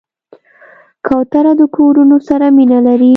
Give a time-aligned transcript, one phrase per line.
[1.07, 3.09] کوتره د کورونو سره مینه لري.